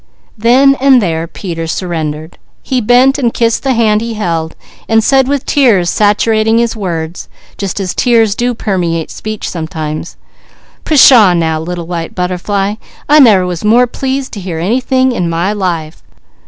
Then 0.35 0.73
and 0.81 0.99
there 0.99 1.27
Peter 1.27 1.67
surrendered. 1.67 2.39
He 2.63 2.81
bent 2.81 3.19
and 3.19 3.31
kissed 3.31 3.61
the 3.61 3.75
hand 3.75 4.01
he 4.01 4.15
held, 4.15 4.55
and 4.89 5.03
said 5.03 5.27
with 5.27 5.45
tears 5.45 5.91
saturating 5.91 6.57
his 6.57 6.75
words, 6.75 7.29
just 7.55 7.79
as 7.79 7.93
tears 7.93 8.33
do 8.33 8.55
permeate 8.55 9.11
speech 9.11 9.47
sometimes: 9.47 10.17
"Pshaw 10.85 11.35
now, 11.35 11.59
Little 11.59 11.85
White 11.85 12.15
Butterfly! 12.15 12.77
I 13.07 13.19
never 13.19 13.45
was 13.45 13.63
more 13.63 13.85
pleased 13.85 14.31
to 14.31 14.39
hear 14.41 14.57
anything 14.57 15.11
in 15.11 15.29
my 15.29 15.53
life. 15.53 16.01